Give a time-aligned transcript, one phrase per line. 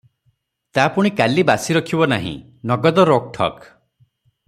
[0.77, 2.33] ତା ପୁଣି କାଲି ବାସି ରଖିବ ନାହିଁ,
[2.73, 3.61] ନଗଦ ରୋକ ଠୋକ୍।